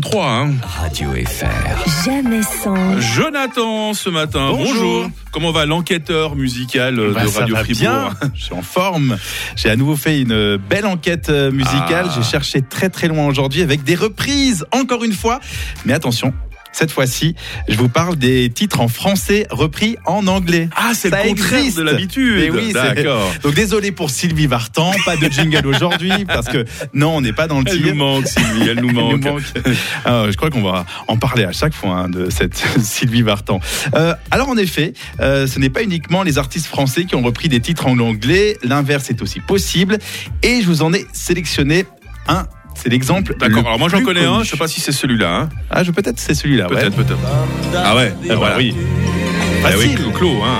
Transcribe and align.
3, 0.00 0.26
hein. 0.26 0.54
Radio 0.62 1.10
FR. 1.12 2.04
Jamais 2.04 2.42
sans. 2.42 3.00
Jonathan, 3.00 3.94
ce 3.94 4.08
matin, 4.08 4.50
Bonjour. 4.52 5.10
Comment 5.32 5.52
va 5.52 5.66
l'enquêteur 5.66 6.36
musical 6.36 6.96
Bah, 7.14 7.24
de 7.24 7.28
ça 7.28 7.40
Radio 7.40 7.54
va 7.54 7.64
Fribourg 7.64 7.80
bien. 7.80 8.10
Je 8.34 8.44
suis 8.44 8.54
en 8.54 8.62
forme. 8.62 9.16
J'ai 9.56 9.70
à 9.70 9.76
nouveau 9.76 9.96
fait 9.96 10.20
une 10.20 10.56
belle 10.56 10.86
enquête 10.86 11.28
euh, 11.28 11.50
musicale. 11.50 12.06
Ah. 12.08 12.12
J'ai 12.16 12.22
cherché 12.22 12.62
très 12.62 12.88
très 12.88 13.08
loin 13.08 13.26
aujourd'hui 13.26 13.62
avec 13.62 13.82
des 13.82 13.94
reprises, 13.94 14.64
encore 14.72 15.04
une 15.04 15.12
fois. 15.12 15.40
Mais 15.84 15.92
attention. 15.92 16.32
Cette 16.72 16.90
fois-ci, 16.92 17.34
je 17.68 17.76
vous 17.76 17.88
parle 17.88 18.16
des 18.16 18.50
titres 18.50 18.80
en 18.80 18.88
français 18.88 19.46
repris 19.50 19.96
en 20.06 20.26
anglais. 20.26 20.68
Ah, 20.76 20.92
c'est 20.94 21.10
le 21.10 21.28
contraire 21.28 21.58
existe. 21.60 21.78
de 21.78 21.82
l'habitude. 21.82 22.50
Oui, 22.52 22.72
D'accord. 22.72 23.30
Donc 23.42 23.54
désolé 23.54 23.92
pour 23.92 24.10
Sylvie 24.10 24.46
Vartan, 24.46 24.92
pas 25.04 25.16
de 25.16 25.28
jingle 25.28 25.66
aujourd'hui 25.66 26.12
parce 26.26 26.48
que 26.48 26.64
non, 26.94 27.16
on 27.16 27.20
n'est 27.20 27.32
pas 27.32 27.46
dans 27.48 27.60
le 27.60 27.66
Elle 27.68 27.82
nous 27.82 27.94
manque, 27.94 28.26
Sylvie, 28.26 28.68
elle 28.68 28.80
nous 28.80 28.88
Elle 28.90 28.94
nous 28.96 29.00
manque. 29.00 29.24
manque. 29.24 29.42
Alors, 30.04 30.30
je 30.30 30.36
crois 30.36 30.50
qu'on 30.50 30.62
va 30.62 30.86
en 31.08 31.16
parler 31.16 31.44
à 31.44 31.52
chaque 31.52 31.74
fois 31.74 31.96
hein, 31.96 32.08
de 32.08 32.30
cette 32.30 32.56
Sylvie 32.82 33.22
Vartan. 33.22 33.60
Euh, 33.94 34.14
alors 34.30 34.48
en 34.48 34.56
effet, 34.56 34.92
euh, 35.20 35.46
ce 35.46 35.58
n'est 35.58 35.70
pas 35.70 35.82
uniquement 35.82 36.22
les 36.22 36.38
artistes 36.38 36.66
français 36.66 37.04
qui 37.04 37.14
ont 37.14 37.22
repris 37.22 37.48
des 37.48 37.60
titres 37.60 37.86
en 37.86 37.98
anglais, 37.98 38.56
l'inverse 38.62 39.10
est 39.10 39.22
aussi 39.22 39.40
possible. 39.40 39.98
Et 40.42 40.62
je 40.62 40.66
vous 40.66 40.82
en 40.82 40.92
ai 40.92 41.06
sélectionné 41.12 41.86
un. 42.28 42.46
C'est 42.82 42.88
l'exemple. 42.88 43.34
D'accord, 43.38 43.62
le 43.62 43.66
alors 43.66 43.78
moi 43.78 43.88
j'en 43.90 44.02
connais 44.02 44.24
un, 44.24 44.42
je 44.42 44.50
sais 44.50 44.56
pas 44.56 44.66
si 44.68 44.80
c'est 44.80 44.92
celui-là. 44.92 45.34
Hein. 45.42 45.48
Ah, 45.70 45.84
je 45.84 45.90
peut-être 45.90 46.18
c'est 46.18 46.34
celui-là. 46.34 46.68
ouais. 46.68 46.76
Peut-être, 46.76 46.96
peut-être. 46.96 47.18
Ah 47.76 47.94
ouais, 47.94 48.14
Ah, 48.30 48.34
voilà. 48.36 48.56
oui. 48.56 48.74
Ah 49.62 49.68
oui, 49.76 49.82
Facile. 49.82 49.96
Clo-Clo, 49.98 50.30
hein. 50.42 50.58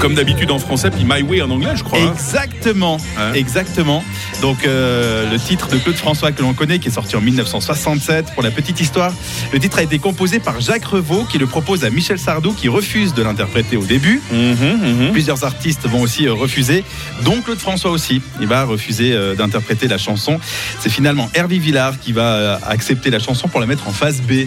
Comme 0.00 0.14
d'habitude 0.14 0.50
en 0.50 0.58
français, 0.58 0.90
puis 0.90 1.04
My 1.04 1.20
Way 1.20 1.42
en 1.42 1.50
anglais, 1.50 1.72
je 1.76 1.84
crois. 1.84 1.98
hein. 2.00 2.12
Exactement, 2.14 2.96
Hein 3.18 3.34
exactement. 3.34 4.02
Donc 4.40 4.64
euh, 4.64 5.30
le 5.30 5.38
titre 5.38 5.68
de 5.68 5.76
Claude 5.76 5.94
François 5.96 6.32
que 6.32 6.40
l'on 6.40 6.54
connaît, 6.54 6.78
qui 6.78 6.88
est 6.88 6.92
sorti 6.92 7.16
en 7.16 7.20
1967. 7.20 8.32
Pour 8.32 8.42
la 8.42 8.50
petite 8.50 8.80
histoire, 8.80 9.12
le 9.52 9.58
titre 9.60 9.78
a 9.78 9.82
été 9.82 9.98
composé 9.98 10.38
par 10.40 10.58
Jacques 10.58 10.86
Revaux, 10.86 11.24
qui 11.24 11.36
le 11.36 11.46
propose 11.46 11.84
à 11.84 11.90
Michel 11.90 12.18
Sardou, 12.18 12.52
qui 12.54 12.68
refuse 12.70 13.12
de 13.12 13.22
l'interpréter 13.22 13.76
au 13.76 13.84
début. 13.84 14.22
Mhm, 14.32 15.02
mhm. 15.04 15.12
Plusieurs 15.12 15.44
artistes 15.44 15.86
vont 15.86 16.00
aussi 16.00 16.26
euh, 16.26 16.32
refuser, 16.32 16.82
dont 17.22 17.42
Claude 17.42 17.58
François 17.58 17.90
aussi. 17.90 18.22
Il 18.40 18.46
va 18.46 18.64
refuser 18.64 19.12
euh, 19.12 19.34
d'interpréter 19.34 19.86
la 19.86 19.98
chanson. 19.98 20.40
C'est 20.80 20.88
finalement 20.90 21.28
Hervé 21.34 21.58
Villard 21.58 22.00
qui 22.00 22.12
va 22.12 22.58
accepter 22.66 23.10
la 23.10 23.18
chanson 23.18 23.48
pour 23.48 23.60
la 23.60 23.66
mettre 23.66 23.86
en 23.86 23.92
phase 23.92 24.22
B 24.22 24.46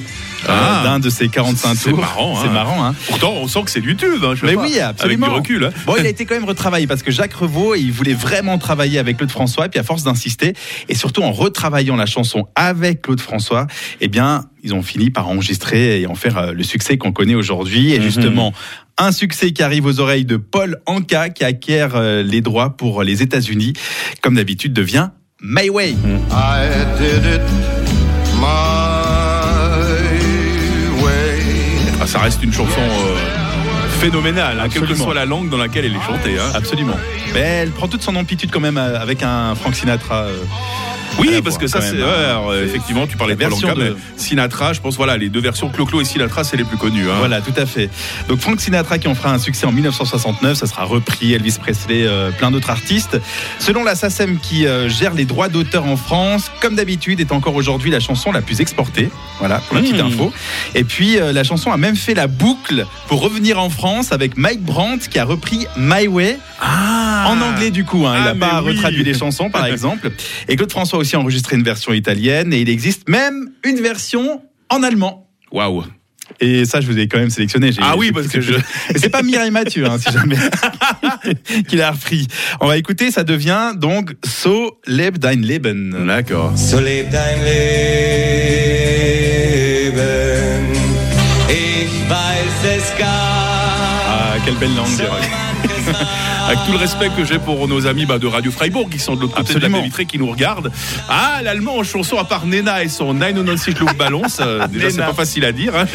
Ah. 0.50 0.82
d'un 0.84 1.00
de 1.00 1.10
ses 1.12 1.30
45 1.30 1.76
C'est 1.78 1.90
tours. 1.92 2.00
marrant, 2.00 2.42
C'est 2.42 2.48
hein. 2.48 2.52
marrant, 2.52 2.84
hein. 2.86 2.96
Pourtant, 3.08 3.34
on 3.38 3.48
sent 3.48 3.62
que 3.66 3.72
c'est 3.72 3.82
du 3.82 3.96
tube. 3.96 4.24
Hein, 4.26 4.34
je 4.36 4.46
Mais 4.46 4.56
pas. 4.56 4.62
oui, 4.64 4.80
absolument. 4.80 5.28
Recul. 5.44 5.66
Hein. 5.66 5.70
Bon, 5.86 5.96
il 6.00 6.06
a 6.06 6.10
été 6.10 6.26
quand 6.26 6.36
même 6.36 6.46
retravaillé 6.46 6.88
parce 6.88 7.04
que 7.04 7.12
Jacques 7.12 7.34
Revaux, 7.34 7.76
il 7.76 7.92
voulait 7.92 8.14
vraiment 8.14 8.58
travailler 8.58 9.00
avec 9.00 9.18
Claude 9.18 9.32
François, 9.32 9.66
et 9.66 9.70
puis 9.70 9.80
à 9.80 9.84
force 9.84 10.04
d'insister, 10.04 10.54
et 10.90 10.96
surtout 10.96 11.22
en 11.22 11.32
retravaillant 11.32 11.96
la 11.96 12.06
chanson 12.06 12.48
avec 12.56 13.02
Claude 13.04 13.20
François, 13.20 13.68
eh 14.02 14.08
bien, 14.08 14.46
ils 14.64 14.74
ont 14.74 14.82
fini 14.82 15.10
par 15.10 15.28
enregistrer 15.28 16.02
et 16.02 16.08
en 16.08 16.16
faire 16.16 16.38
euh, 16.38 16.52
le 16.54 16.64
succès 16.64 16.98
qu'on 16.98 17.12
connaît 17.12 17.36
aujourd'hui. 17.36 17.94
Et 17.94 17.98
Mhm. 18.00 18.04
justement, 18.04 18.54
un 18.98 19.12
succès 19.12 19.52
qui 19.52 19.64
arrive 19.64 19.86
aux 19.86 20.00
oreilles 20.00 20.26
de 20.26 20.38
Paul 20.38 20.78
Anka, 20.86 21.30
qui 21.30 21.44
acquiert 21.44 21.96
euh, 21.96 22.24
les 22.24 22.42
droits 22.42 22.76
pour 22.78 23.04
les 23.04 23.22
États-Unis, 23.22 23.74
comme 24.22 24.36
d'habitude, 24.36 24.74
devient 24.74 25.10
My 25.42 25.70
Way. 25.70 25.92
I 25.92 25.96
did 26.98 27.26
it 27.36 27.42
my 28.36 28.44
way. 31.04 31.40
Ah, 32.02 32.08
ça 32.08 32.20
reste 32.20 32.42
une 32.44 32.54
chanson 32.54 32.80
euh, 32.80 33.43
phénoménale, 34.04 34.60
hein, 34.60 34.68
quelle 34.72 34.86
que 34.86 34.96
soit 34.96 35.14
la 35.14 35.26
langue 35.26 35.50
dans 35.50 35.58
laquelle 35.58 35.86
elle 35.86 35.96
est 35.96 36.06
chantée. 36.06 36.38
hein. 36.40 36.52
Absolument. 36.54 36.96
Mais 37.34 37.40
elle 37.40 37.72
prend 37.72 37.88
toute 37.88 38.02
son 38.04 38.16
amplitude 38.16 38.52
quand 38.52 38.60
même 38.60 38.78
euh, 38.78 39.00
avec 39.00 39.24
un 39.24 39.56
Frank 39.56 39.76
Sinatra. 39.76 40.24
euh, 40.24 40.38
Oui, 41.20 41.42
parce 41.44 41.58
que 41.60 41.68
ça, 41.68 41.80
c'est. 41.80 41.92
ouais, 41.96 42.02
hein. 42.04 42.30
alors, 42.32 42.50
euh, 42.52 42.66
effectivement, 42.66 43.06
tu 43.08 43.18
parlais 43.18 43.36
de 43.36 43.40
version 43.40 43.74
de- 43.74 43.96
Sinatra, 44.18 44.74
je 44.74 44.82
pense, 44.82 44.96
voilà, 44.96 45.16
les 45.18 45.30
deux 45.30 45.42
versions 45.42 45.70
Clo-Clo 45.70 46.02
et 46.02 46.06
Sinatra, 46.06 46.44
c'est 46.44 46.58
les 46.58 46.64
plus 46.64 46.78
connues. 46.78 47.10
hein. 47.10 47.16
Voilà, 47.20 47.40
tout 47.42 47.54
à 47.56 47.66
fait. 47.66 47.90
Donc 48.30 48.40
Frank 48.40 48.60
Sinatra 48.60 48.98
qui 48.98 49.08
en 49.08 49.14
fera 49.16 49.32
un 49.32 49.38
succès 49.40 49.66
en 49.68 49.72
1969, 49.72 50.58
ça 50.58 50.66
sera 50.66 50.84
repris, 50.86 51.34
Elvis 51.34 51.58
Presley, 51.60 52.04
euh, 52.08 52.32
plein 52.32 52.50
d'autres 52.52 52.70
artistes. 52.72 53.20
Selon 53.60 53.84
la 53.84 53.96
SACEM 53.96 54.40
qui 54.40 54.66
euh, 54.66 54.90
gère 54.90 55.14
les 55.14 55.26
droits 55.26 55.50
d'auteur 55.50 55.86
en 55.86 55.98
France, 55.98 56.52
comme 56.62 56.76
d'habitude, 56.76 57.20
est 57.20 57.32
encore 57.32 57.56
aujourd'hui 57.56 57.92
la 57.92 58.00
chanson 58.00 58.32
la 58.32 58.42
plus 58.42 58.60
exportée. 58.62 59.10
Voilà, 59.40 59.58
pour 59.60 59.76
la 59.76 59.82
petite 59.82 59.98
Mmh. 59.98 60.06
info. 60.08 60.32
Et 60.74 60.84
puis 60.84 61.18
euh, 61.20 61.32
la 61.34 61.44
chanson 61.44 61.72
a 61.72 61.78
même 61.78 61.96
fait 61.96 62.14
la 62.14 62.28
boucle 62.28 62.86
pour 63.08 63.22
revenir 63.22 63.60
en 63.60 63.70
France 63.70 63.84
avec 64.12 64.38
Mike 64.38 64.62
Brandt 64.62 65.08
qui 65.10 65.20
a 65.20 65.26
repris 65.26 65.68
My 65.78 66.08
Way 66.08 66.38
Ah 66.60 67.28
en 67.30 67.40
anglais 67.42 67.72
du 67.72 67.84
coup. 67.86 68.06
hein. 68.06 68.14
Il 68.16 68.22
Ah, 68.28 68.34
n'a 68.34 68.36
pas 68.36 68.62
mais 68.62 68.70
oui. 68.70 68.76
retraduit 68.76 69.04
les 69.04 69.14
chansons 69.14 69.50
par 69.50 69.66
exemple. 69.68 70.12
Et 70.48 70.56
Claude 70.56 70.72
François 70.72 70.98
a 70.98 71.02
aussi 71.02 71.16
enregistré 71.16 71.56
une 71.56 71.64
version 71.64 71.94
italienne 71.94 72.54
et 72.54 72.62
il 72.62 72.70
existe 72.70 73.08
même 73.08 73.52
une 73.64 73.80
version 73.82 74.42
en 74.70 74.84
allemand. 74.84 75.30
Waouh. 75.52 75.84
Et 76.40 76.66
ça, 76.66 76.82
je 76.82 76.88
vous 76.88 76.98
ai 76.98 77.08
quand 77.08 77.20
même 77.20 77.30
sélectionné. 77.30 77.70
Ah 77.82 77.96
oui, 77.98 78.12
parce 78.12 78.28
que 78.28 78.42
je- 78.42 78.54
Et 78.54 78.98
c'est 78.98 79.10
pas 79.10 79.22
Mireille 79.22 79.52
Mathieu, 79.52 79.86
hein, 79.86 79.98
si 80.00 80.12
jamais, 80.12 80.38
qu'il 81.68 81.82
a 81.82 81.92
repris. 81.92 82.28
On 82.62 82.68
va 82.68 82.78
écouter, 82.78 83.12
ça 83.12 83.24
devient 83.24 83.74
donc 83.76 84.16
So 84.26 84.80
leb 84.88 85.18
dein 85.20 85.36
Leben. 85.42 86.06
D'accord. 86.08 86.58
So 86.58 86.80
lebt 86.80 87.12
dein 87.12 87.44
Leben. 87.44 88.23
Belle 94.64 94.76
langue. 94.78 94.88
Avec 96.46 96.60
tout 96.66 96.72
le 96.74 96.78
respect 96.78 97.10
que 97.16 97.24
j'ai 97.24 97.40
pour 97.40 97.68
nos 97.70 97.88
amis 97.88 98.06
bah, 98.06 98.18
de 98.20 98.28
Radio 98.28 98.52
Freiburg 98.52 98.90
qui 98.90 99.00
sont 99.00 99.16
de 99.16 99.22
l'autre 99.22 99.34
côté 99.36 99.54
de 99.54 99.60
la 99.60 99.66
Absolument. 99.66 99.78
baie 99.80 99.84
vitrée 99.86 100.06
qui 100.06 100.18
nous 100.20 100.30
regardent. 100.30 100.72
Ah, 101.10 101.40
l'allemand 101.42 101.78
en 101.78 101.84
chanson, 101.84 102.18
à 102.18 102.26
part 102.26 102.46
Nena 102.46 102.84
et 102.84 102.90
son 102.90 103.14
996 103.14 103.76
Luftballons, 103.80 104.28
ça, 104.28 104.68
déjà 104.68 104.90
c'est 104.90 104.98
pas 104.98 105.14
facile 105.14 105.46
à 105.46 105.52
dire. 105.54 105.74
hein. 105.76 105.86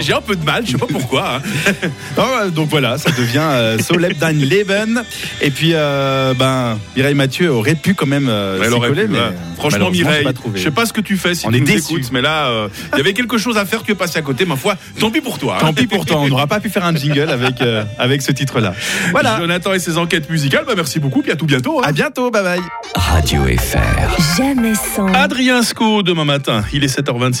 J'ai 0.00 0.12
un 0.12 0.20
peu 0.20 0.36
de 0.36 0.44
mal, 0.44 0.66
je 0.66 0.72
sais 0.72 0.78
pas 0.78 0.86
pourquoi. 0.86 1.36
hein. 1.36 1.72
Oh, 2.18 2.50
donc 2.50 2.68
voilà, 2.70 2.98
ça 2.98 3.10
devient 3.10 3.38
euh, 3.42 3.78
So 3.78 3.96
leb 3.96 4.18
dein 4.18 4.32
Leben. 4.32 5.02
Et 5.40 5.50
puis, 5.50 5.70
euh, 5.74 6.34
ben, 6.34 6.78
Mireille 6.96 7.14
Mathieu 7.14 7.50
aurait 7.50 7.74
pu 7.74 7.94
quand 7.94 8.06
même 8.06 8.28
euh, 8.28 8.58
Elle 8.62 8.68
s'y 8.70 8.74
aurait 8.74 8.88
coller, 8.88 9.04
pu, 9.04 9.12
mais 9.12 9.18
ouais. 9.18 9.24
Franchement, 9.56 9.90
Mireille, 9.90 10.26
je 10.54 10.62
sais 10.62 10.70
pas 10.70 10.84
ce 10.86 10.92
que 10.92 11.00
tu 11.00 11.16
fais 11.16 11.34
si 11.34 11.46
On 11.46 11.50
tu 11.50 11.56
est 11.58 11.60
nous 11.60 11.70
écoutes, 11.70 12.10
mais 12.12 12.20
là, 12.22 12.46
euh, 12.48 12.68
il 12.92 12.98
y 12.98 13.00
avait 13.00 13.14
quelque 13.14 13.38
chose 13.38 13.56
à 13.58 13.64
faire 13.66 13.82
que 13.82 13.92
passer 13.94 14.18
à 14.18 14.22
côté, 14.22 14.44
ma 14.44 14.56
foi. 14.56 14.76
Tant 15.00 15.10
pis 15.10 15.20
pour 15.22 15.38
toi. 15.38 15.56
hein. 15.56 15.60
Tant 15.60 15.72
pis 15.72 15.86
pour 15.86 16.04
toi, 16.04 16.18
on 16.20 16.28
n'aura 16.28 16.46
pas 16.46 16.60
pu 16.60 16.68
faire 16.70 16.84
un 16.84 16.94
jingle 16.94 17.28
avec, 17.30 17.60
euh, 17.62 17.84
avec 18.06 18.22
ce 18.22 18.32
titre-là. 18.32 18.72
Voilà. 19.10 19.36
Jonathan 19.38 19.72
et 19.74 19.78
ses 19.78 19.98
enquêtes 19.98 20.30
musicales, 20.30 20.64
bah 20.66 20.72
merci 20.74 20.98
beaucoup, 20.98 21.20
puis 21.22 21.32
à 21.32 21.36
tout 21.36 21.44
bientôt. 21.46 21.80
hein. 21.80 21.84
À 21.86 21.92
bientôt, 21.92 22.30
bye 22.30 22.42
bye. 22.42 22.60
Radio 22.94 23.42
FR. 23.44 24.36
Jamais 24.38 24.74
sans. 24.74 25.08
Adrien 25.12 25.62
Sco, 25.62 26.02
demain 26.02 26.24
matin, 26.24 26.62
il 26.72 26.82
est 26.84 26.98
7h26. 26.98 27.34